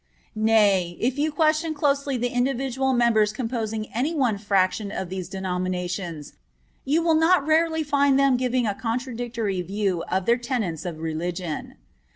Nay, 0.33 0.97
if 0.99 1.19
you 1.19 1.31
question 1.31 1.75
closely 1.75 2.17
the 2.17 2.29
individual 2.29 2.91
members 2.91 3.31
composing 3.31 3.85
any 3.93 4.15
one 4.15 4.39
fraction 4.39 4.91
of 4.91 5.09
these 5.09 5.29
denominations, 5.29 6.33
you 6.85 7.03
will 7.03 7.13
not 7.13 7.45
rarely 7.45 7.83
find 7.83 8.17
them 8.19 8.35
giving 8.35 8.65
a 8.65 8.73
contradictory 8.73 9.61
view 9.61 10.01
of 10.09 10.25
their 10.25 10.37
tenets 10.37 10.85
of 10.85 11.01
religion. 11.01 11.75